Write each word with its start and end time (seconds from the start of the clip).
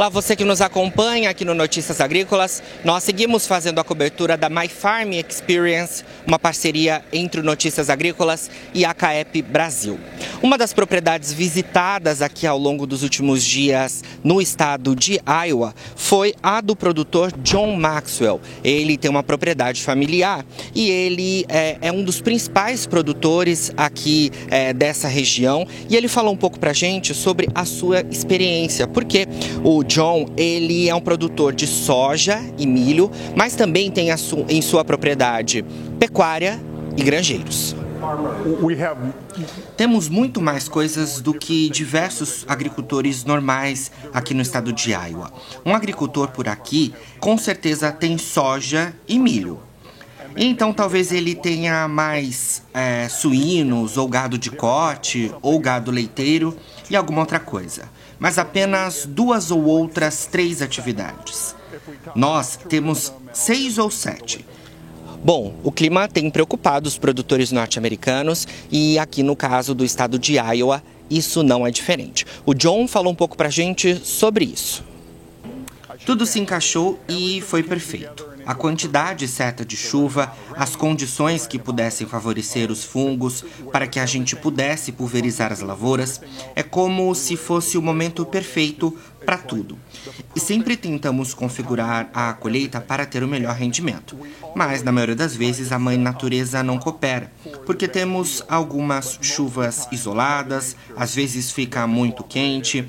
Olá, 0.00 0.08
você 0.08 0.34
que 0.34 0.46
nos 0.46 0.62
acompanha 0.62 1.28
aqui 1.28 1.44
no 1.44 1.54
Notícias 1.54 2.00
Agrícolas. 2.00 2.62
Nós 2.82 3.04
seguimos 3.04 3.46
fazendo 3.46 3.80
a 3.80 3.84
cobertura 3.84 4.34
da 4.34 4.48
My 4.48 4.66
Farm 4.66 5.12
Experience, 5.12 6.02
uma 6.26 6.38
parceria 6.38 7.04
entre 7.12 7.42
o 7.42 7.44
Notícias 7.44 7.90
Agrícolas 7.90 8.50
e 8.72 8.82
a 8.82 8.94
CAEP 8.94 9.42
Brasil. 9.42 10.00
Uma 10.42 10.56
das 10.56 10.72
propriedades 10.72 11.34
visitadas 11.34 12.22
aqui 12.22 12.46
ao 12.46 12.56
longo 12.56 12.86
dos 12.86 13.02
últimos 13.02 13.44
dias 13.44 14.02
no 14.24 14.40
estado 14.40 14.96
de 14.96 15.20
Iowa 15.46 15.74
foi 15.94 16.34
a 16.42 16.62
do 16.62 16.74
produtor 16.74 17.30
John 17.42 17.76
Maxwell. 17.76 18.40
Ele 18.64 18.96
tem 18.96 19.10
uma 19.10 19.22
propriedade 19.22 19.82
familiar 19.82 20.42
e 20.74 20.88
ele 20.88 21.44
é, 21.46 21.76
é 21.82 21.92
um 21.92 22.02
dos 22.02 22.22
principais 22.22 22.86
produtores 22.86 23.70
aqui 23.76 24.30
é, 24.50 24.72
dessa 24.72 25.08
região. 25.08 25.66
E 25.90 25.94
ele 25.94 26.08
falou 26.08 26.32
um 26.32 26.38
pouco 26.38 26.58
pra 26.58 26.72
gente 26.72 27.12
sobre 27.12 27.46
a 27.54 27.66
sua 27.66 28.00
experiência, 28.10 28.88
porque 28.88 29.28
o 29.62 29.84
John, 29.84 30.26
ele 30.38 30.88
é 30.88 30.94
um 30.94 31.02
produtor 31.02 31.52
de 31.52 31.66
soja 31.66 32.42
e 32.56 32.66
milho, 32.66 33.10
mas 33.36 33.54
também 33.54 33.90
tem 33.90 34.16
su 34.16 34.46
em 34.48 34.62
sua 34.62 34.86
propriedade 34.86 35.62
pecuária 35.98 36.58
e 36.96 37.02
granjeiros. 37.02 37.79
Temos 39.76 40.08
muito 40.08 40.40
mais 40.40 40.68
coisas 40.68 41.20
do 41.20 41.34
que 41.34 41.68
diversos 41.68 42.44
agricultores 42.48 43.24
normais 43.24 43.90
aqui 44.12 44.34
no 44.34 44.42
estado 44.42 44.72
de 44.72 44.92
Iowa. 44.92 45.32
Um 45.64 45.74
agricultor 45.74 46.28
por 46.28 46.48
aqui, 46.48 46.94
com 47.18 47.36
certeza, 47.36 47.92
tem 47.92 48.16
soja 48.16 48.94
e 49.06 49.18
milho. 49.18 49.60
Então 50.36 50.72
talvez 50.72 51.12
ele 51.12 51.34
tenha 51.34 51.88
mais 51.88 52.62
é, 52.72 53.08
suínos, 53.08 53.96
ou 53.96 54.08
gado 54.08 54.38
de 54.38 54.50
corte, 54.50 55.32
ou 55.42 55.58
gado 55.58 55.90
leiteiro 55.90 56.56
e 56.88 56.96
alguma 56.96 57.20
outra 57.20 57.40
coisa. 57.40 57.88
Mas 58.18 58.38
apenas 58.38 59.06
duas 59.06 59.50
ou 59.50 59.64
outras 59.64 60.26
três 60.26 60.62
atividades. 60.62 61.56
Nós 62.14 62.58
temos 62.68 63.12
seis 63.32 63.78
ou 63.78 63.90
sete. 63.90 64.46
Bom, 65.22 65.54
o 65.62 65.70
clima 65.70 66.08
tem 66.08 66.30
preocupado 66.30 66.88
os 66.88 66.96
produtores 66.96 67.52
norte-americanos 67.52 68.48
e 68.70 68.98
aqui 68.98 69.22
no 69.22 69.36
caso 69.36 69.74
do 69.74 69.84
estado 69.84 70.18
de 70.18 70.38
Iowa, 70.38 70.82
isso 71.10 71.42
não 71.42 71.66
é 71.66 71.70
diferente. 71.70 72.24
O 72.46 72.54
John 72.54 72.88
falou 72.88 73.12
um 73.12 73.16
pouco 73.16 73.36
pra 73.36 73.50
gente 73.50 73.96
sobre 73.96 74.46
isso. 74.46 74.82
Tudo 76.06 76.24
se 76.24 76.40
encaixou 76.40 76.98
e 77.06 77.42
foi 77.42 77.62
perfeito 77.62 78.30
a 78.46 78.54
quantidade 78.54 79.28
certa 79.28 79.64
de 79.64 79.76
chuva, 79.76 80.32
as 80.56 80.74
condições 80.74 81.46
que 81.46 81.58
pudessem 81.58 82.06
favorecer 82.06 82.70
os 82.70 82.84
fungos 82.84 83.44
para 83.70 83.86
que 83.86 84.00
a 84.00 84.06
gente 84.06 84.34
pudesse 84.34 84.92
pulverizar 84.92 85.52
as 85.52 85.60
lavouras, 85.60 86.20
é 86.54 86.62
como 86.62 87.14
se 87.14 87.36
fosse 87.36 87.78
o 87.78 87.82
momento 87.82 88.24
perfeito 88.24 88.96
para 89.30 89.38
tudo. 89.38 89.78
E 90.34 90.40
sempre 90.40 90.76
tentamos 90.76 91.32
configurar 91.32 92.10
a 92.12 92.32
colheita 92.32 92.80
para 92.80 93.06
ter 93.06 93.22
o 93.22 93.28
melhor 93.28 93.54
rendimento. 93.54 94.18
Mas 94.56 94.82
na 94.82 94.90
maioria 94.90 95.14
das 95.14 95.36
vezes 95.36 95.70
a 95.70 95.78
mãe 95.78 95.96
natureza 95.96 96.64
não 96.64 96.80
coopera, 96.80 97.30
porque 97.64 97.86
temos 97.86 98.42
algumas 98.48 99.20
chuvas 99.22 99.86
isoladas, 99.92 100.74
às 100.96 101.14
vezes 101.14 101.52
fica 101.52 101.86
muito 101.86 102.24
quente, 102.24 102.88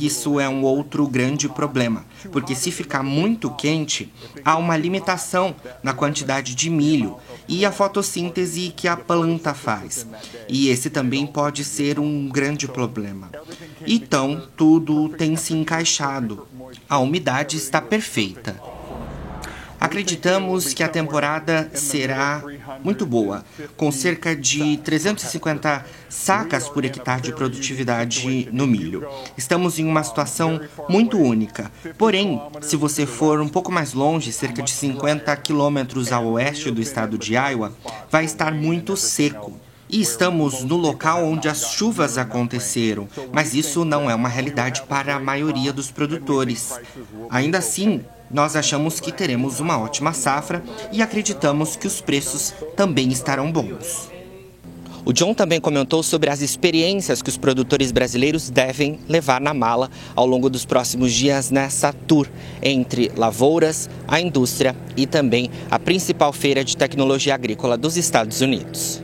isso 0.00 0.40
é 0.40 0.48
um 0.48 0.62
outro 0.62 1.06
grande 1.06 1.48
problema, 1.48 2.06
porque 2.30 2.54
se 2.54 2.70
ficar 2.70 3.02
muito 3.02 3.50
quente, 3.50 4.10
há 4.44 4.56
uma 4.56 4.76
limitação 4.76 5.54
na 5.82 5.92
quantidade 5.92 6.54
de 6.54 6.70
milho 6.70 7.16
e 7.46 7.66
a 7.66 7.72
fotossíntese 7.72 8.72
que 8.74 8.88
a 8.88 8.96
planta 8.96 9.52
faz. 9.52 10.06
E 10.48 10.68
esse 10.68 10.88
também 10.88 11.26
pode 11.26 11.62
ser 11.64 11.98
um 11.98 12.28
grande 12.28 12.66
problema. 12.66 13.30
Então, 13.86 14.48
tudo 14.56 15.10
tem 15.10 15.36
se 15.36 15.52
encaixado. 15.52 15.81
A 16.88 16.98
umidade 16.98 17.56
está 17.56 17.80
perfeita. 17.80 18.56
Acreditamos 19.82 20.72
que 20.72 20.84
a 20.84 20.88
temporada 20.88 21.68
será 21.74 22.40
muito 22.84 23.04
boa, 23.04 23.44
com 23.76 23.90
cerca 23.90 24.34
de 24.36 24.76
350 24.76 25.84
sacas 26.08 26.68
por 26.68 26.84
hectare 26.84 27.20
de 27.20 27.32
produtividade 27.32 28.48
no 28.52 28.64
milho. 28.64 29.04
Estamos 29.36 29.80
em 29.80 29.84
uma 29.84 30.04
situação 30.04 30.60
muito 30.88 31.18
única. 31.18 31.68
Porém, 31.98 32.40
se 32.60 32.76
você 32.76 33.04
for 33.04 33.40
um 33.40 33.48
pouco 33.48 33.72
mais 33.72 33.92
longe, 33.92 34.32
cerca 34.32 34.62
de 34.62 34.70
50 34.70 35.34
quilômetros 35.38 36.12
ao 36.12 36.26
oeste 36.26 36.70
do 36.70 36.80
estado 36.80 37.18
de 37.18 37.34
Iowa, 37.34 37.72
vai 38.08 38.24
estar 38.24 38.54
muito 38.54 38.96
seco. 38.96 39.60
E 39.92 40.00
estamos 40.00 40.64
no 40.64 40.78
local 40.78 41.22
onde 41.22 41.48
as 41.48 41.72
chuvas 41.72 42.16
aconteceram, 42.16 43.06
mas 43.30 43.52
isso 43.52 43.84
não 43.84 44.10
é 44.10 44.14
uma 44.14 44.28
realidade 44.28 44.82
para 44.88 45.14
a 45.14 45.20
maioria 45.20 45.70
dos 45.70 45.90
produtores. 45.90 46.80
Ainda 47.28 47.58
assim, 47.58 48.00
nós 48.30 48.56
achamos 48.56 49.00
que 49.00 49.12
teremos 49.12 49.60
uma 49.60 49.78
ótima 49.78 50.14
safra 50.14 50.64
e 50.90 51.02
acreditamos 51.02 51.76
que 51.76 51.86
os 51.86 52.00
preços 52.00 52.54
também 52.74 53.10
estarão 53.10 53.52
bons. 53.52 54.10
O 55.04 55.12
John 55.12 55.34
também 55.34 55.60
comentou 55.60 56.02
sobre 56.02 56.30
as 56.30 56.40
experiências 56.40 57.20
que 57.20 57.28
os 57.28 57.36
produtores 57.36 57.92
brasileiros 57.92 58.48
devem 58.48 58.98
levar 59.06 59.42
na 59.42 59.52
mala 59.52 59.90
ao 60.14 60.26
longo 60.26 60.48
dos 60.48 60.64
próximos 60.64 61.12
dias 61.12 61.50
nessa 61.50 61.92
tour 61.92 62.26
entre 62.62 63.12
lavouras, 63.14 63.90
a 64.08 64.18
indústria 64.18 64.74
e 64.96 65.06
também 65.06 65.50
a 65.70 65.78
principal 65.78 66.32
feira 66.32 66.64
de 66.64 66.78
tecnologia 66.78 67.34
agrícola 67.34 67.76
dos 67.76 67.98
Estados 67.98 68.40
Unidos. 68.40 69.01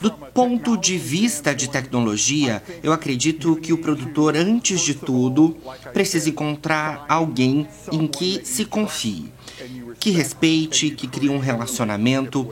Do 0.00 0.12
ponto 0.12 0.76
de 0.76 0.96
vista 0.96 1.52
de 1.52 1.68
tecnologia, 1.68 2.62
eu 2.82 2.92
acredito 2.92 3.56
que 3.56 3.72
o 3.72 3.78
produtor, 3.78 4.36
antes 4.36 4.80
de 4.80 4.94
tudo, 4.94 5.56
precisa 5.92 6.28
encontrar 6.28 7.04
alguém 7.08 7.66
em 7.90 8.06
que 8.06 8.40
se 8.44 8.64
confie, 8.64 9.32
que 9.98 10.10
respeite, 10.10 10.90
que 10.90 11.08
crie 11.08 11.28
um 11.28 11.40
relacionamento, 11.40 12.48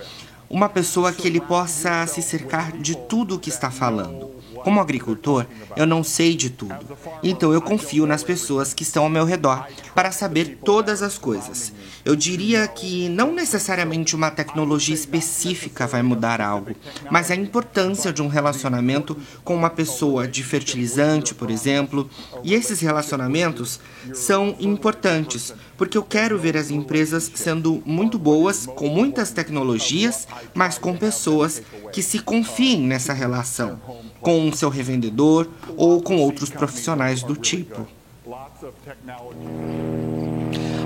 uma 0.51 0.69
pessoa 0.69 1.13
que 1.13 1.29
ele 1.29 1.41
possa 1.41 2.07
se 2.07 2.21
cercar 2.21 2.73
de 2.73 2.97
tudo 2.97 3.37
o 3.37 3.39
que 3.39 3.49
está 3.49 3.71
falando. 3.71 4.36
Como 4.63 4.81
agricultor, 4.81 5.47
eu 5.77 5.87
não 5.87 6.03
sei 6.03 6.35
de 6.35 6.51
tudo. 6.51 6.97
Então 7.23 7.53
eu 7.53 7.61
confio 7.61 8.07
nas 8.07 8.23
pessoas 8.23 8.75
que 8.75 8.83
estão 8.83 9.05
ao 9.05 9.11
meu 9.11 9.25
redor 9.25 9.67
para 9.95 10.11
saber 10.11 10.59
todas 10.65 11.03
as 11.03 11.19
coisas. 11.19 11.73
Eu 12.05 12.15
diria 12.15 12.67
que 12.69 13.09
não 13.09 13.33
necessariamente 13.33 14.15
uma 14.15 14.31
tecnologia 14.31 14.95
específica 14.95 15.87
vai 15.87 16.03
mudar 16.03 16.41
algo, 16.41 16.75
mas 17.11 17.31
a 17.31 17.37
importância 17.37 18.13
de 18.13 18.23
um 18.23 18.29
relacionamento 18.29 19.17
com 19.43 19.55
uma 19.55 19.71
pessoa 19.71 20.27
de 20.27 20.43
fertilizante, 20.43 21.35
por 21.35 21.51
exemplo. 21.51 22.09
E 22.43 22.55
esses 22.55 22.81
relacionamentos 22.81 23.81
são 24.15 24.55
importantes, 24.61 25.53
porque 25.77 25.99
eu 25.99 26.03
quero 26.03 26.39
ver 26.39 26.57
as 26.57 26.71
empresas 26.71 27.31
sendo 27.35 27.83
muito 27.85 28.19
boas, 28.19 28.67
com 28.67 28.89
muitas 28.89 29.31
tecnologias, 29.31 30.27
mas 30.55 30.79
com 30.79 30.97
pessoas 30.97 31.63
que 31.93 32.03
se 32.03 32.19
confiem 32.19 32.81
nessa 32.83 33.13
relação 33.13 33.81
com 34.21 34.46
seu 34.53 34.69
revendedor 34.69 35.49
ou 35.77 36.03
com 36.03 36.19
outros 36.19 36.51
profissionais 36.51 37.23
do 37.23 37.35
tipo. 37.35 37.87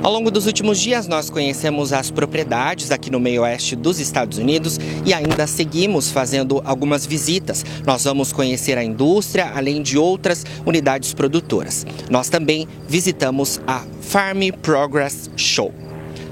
Ao 0.02 0.10
longo 0.10 0.30
dos 0.30 0.46
últimos 0.46 0.80
dias, 0.80 1.06
nós 1.06 1.28
conhecemos 1.28 1.92
as 1.92 2.10
propriedades 2.10 2.90
aqui 2.90 3.10
no 3.10 3.20
meio 3.20 3.42
oeste 3.42 3.76
dos 3.76 4.00
Estados 4.00 4.38
Unidos 4.38 4.78
e 5.04 5.12
ainda 5.12 5.46
seguimos 5.46 6.10
fazendo 6.10 6.62
algumas 6.64 7.04
visitas. 7.04 7.64
Nós 7.86 8.04
vamos 8.04 8.32
conhecer 8.32 8.78
a 8.78 8.84
indústria, 8.84 9.52
além 9.54 9.82
de 9.82 9.98
outras 9.98 10.44
unidades 10.64 11.12
produtoras. 11.12 11.84
Nós 12.08 12.30
também 12.30 12.66
visitamos 12.88 13.60
a 13.66 13.84
Farm 14.00 14.40
Progress 14.62 15.30
Show. 15.36 15.72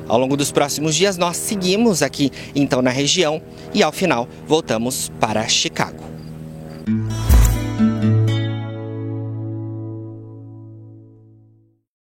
Ao 0.09 0.19
longo 0.19 0.37
dos 0.37 0.51
próximos 0.51 0.95
dias, 0.95 1.19
nós 1.19 1.37
seguimos 1.37 2.03
aqui 2.03 2.33
então 2.55 2.81
na 2.81 2.91
região 2.91 3.43
e 3.75 3.83
ao 3.83 3.93
final 3.93 4.27
voltamos 4.47 5.13
para 5.21 5.47
Chicago. 5.47 6.18